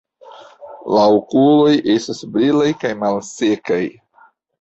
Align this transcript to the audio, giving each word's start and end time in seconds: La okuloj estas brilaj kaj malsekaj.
La 0.95 1.01
okuloj 1.17 1.73
estas 1.95 2.21
brilaj 2.37 2.71
kaj 2.85 2.91
malsekaj. 3.03 3.79